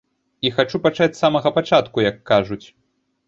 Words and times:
І 0.47 0.51
хачу 0.59 0.79
пачаць 0.85 1.09
з 1.15 1.19
самага 1.23 1.51
пачатку, 1.57 1.97
як 2.09 2.17
кажуць. 2.31 2.63